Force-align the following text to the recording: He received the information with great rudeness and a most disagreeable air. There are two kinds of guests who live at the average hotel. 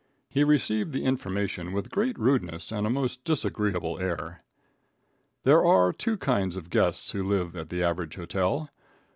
He 0.27 0.43
received 0.43 0.93
the 0.93 1.03
information 1.03 1.73
with 1.73 1.91
great 1.91 2.17
rudeness 2.17 2.71
and 2.71 2.87
a 2.87 2.89
most 2.89 3.23
disagreeable 3.23 3.99
air. 3.99 4.43
There 5.43 5.63
are 5.63 5.93
two 5.93 6.17
kinds 6.17 6.55
of 6.55 6.71
guests 6.71 7.11
who 7.11 7.21
live 7.21 7.55
at 7.55 7.69
the 7.69 7.83
average 7.83 8.15
hotel. 8.15 8.71